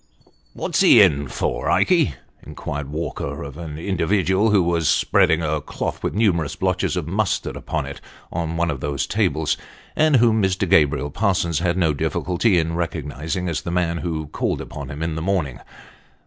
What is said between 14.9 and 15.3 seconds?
in the